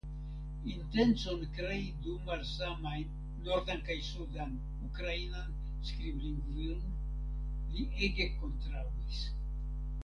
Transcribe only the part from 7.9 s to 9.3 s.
ege kontraŭis.